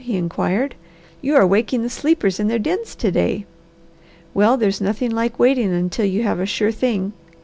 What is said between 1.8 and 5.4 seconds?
the sleepers in their dens to day? Well, there's nothing like